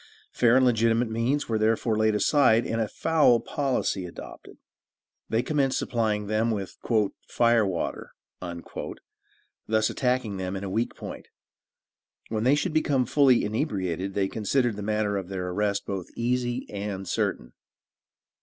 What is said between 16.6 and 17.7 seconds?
and certain.